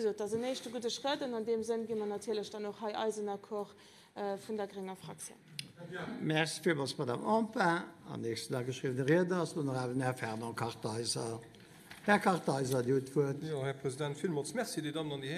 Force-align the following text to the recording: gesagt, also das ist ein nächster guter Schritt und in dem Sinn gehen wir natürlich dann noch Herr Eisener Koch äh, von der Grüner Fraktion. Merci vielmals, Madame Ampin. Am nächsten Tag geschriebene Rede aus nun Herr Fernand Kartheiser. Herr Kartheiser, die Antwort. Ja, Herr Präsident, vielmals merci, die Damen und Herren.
gesagt, 0.00 0.20
also 0.20 0.36
das 0.36 0.40
ist 0.40 0.44
ein 0.44 0.50
nächster 0.50 0.70
guter 0.70 0.90
Schritt 0.90 1.22
und 1.22 1.34
in 1.34 1.44
dem 1.44 1.62
Sinn 1.62 1.86
gehen 1.86 1.98
wir 1.98 2.06
natürlich 2.06 2.50
dann 2.50 2.62
noch 2.62 2.80
Herr 2.80 2.98
Eisener 2.98 3.38
Koch 3.38 3.70
äh, 4.14 4.36
von 4.36 4.56
der 4.56 4.66
Grüner 4.66 4.96
Fraktion. 4.96 5.36
Merci 6.20 6.60
vielmals, 6.62 6.96
Madame 6.98 7.24
Ampin. 7.24 7.82
Am 8.12 8.20
nächsten 8.20 8.52
Tag 8.52 8.66
geschriebene 8.66 9.08
Rede 9.08 9.38
aus 9.38 9.56
nun 9.56 9.70
Herr 9.74 10.14
Fernand 10.14 10.56
Kartheiser. 10.56 11.40
Herr 12.04 12.18
Kartheiser, 12.18 12.82
die 12.82 12.92
Antwort. 12.92 13.42
Ja, 13.42 13.62
Herr 13.62 13.74
Präsident, 13.74 14.16
vielmals 14.16 14.54
merci, 14.54 14.82
die 14.82 14.92
Damen 14.92 15.12
und 15.12 15.22
Herren. 15.22 15.28